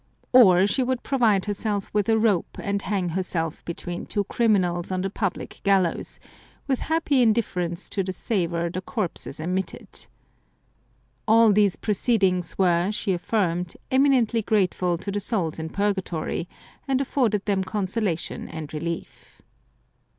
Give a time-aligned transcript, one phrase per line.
[0.33, 5.01] Or she would provide herself with a rope and hang herself between two criminals on
[5.03, 6.19] the public gallows,
[6.65, 10.07] with happy indifference to the savour the corpses emitted.
[11.27, 16.49] All these proceedings were, she affirmed, eminently grateful to the souls in Purgatory,
[16.87, 19.43] and afforded them consolation and relief.